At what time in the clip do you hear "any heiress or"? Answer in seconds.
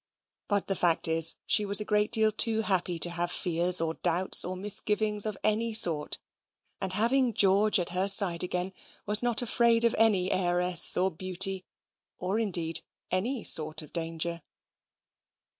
9.99-11.11